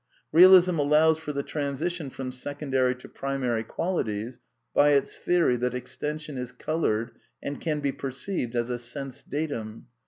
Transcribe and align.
Realism 0.31 0.79
allows 0.79 1.19
for 1.19 1.31
the 1.31 1.43
transition 1.43 2.09
from 2.09 2.31
secondary 2.31 2.95
to 2.95 3.07
pri 3.07 3.37
mary 3.37 3.63
qualities 3.63 4.39
by 4.73 4.93
its 4.93 5.15
theory 5.15 5.55
that 5.57 5.75
extension 5.75 6.39
is 6.39 6.51
coloured 6.51 7.11
and 7.43 7.61
can 7.61 7.81
be 7.81 7.91
perceived 7.91 8.55
as 8.55 8.71
a 8.71 8.79
sense 8.79 9.21
datum. 9.21 9.85